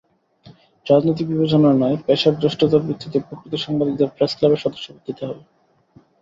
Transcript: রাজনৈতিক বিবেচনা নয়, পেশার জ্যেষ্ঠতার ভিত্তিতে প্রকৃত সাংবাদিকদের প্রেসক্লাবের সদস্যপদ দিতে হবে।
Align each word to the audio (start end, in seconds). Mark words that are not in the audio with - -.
রাজনৈতিক 0.85 1.27
বিবেচনা 1.27 1.69
নয়, 1.73 1.97
পেশার 2.05 2.35
জ্যেষ্ঠতার 2.39 2.85
ভিত্তিতে 2.87 3.17
প্রকৃত 3.27 3.53
সাংবাদিকদের 3.57 4.13
প্রেসক্লাবের 4.15 4.63
সদস্যপদ 4.63 5.01
দিতে 5.07 5.23
হবে। 5.27 5.43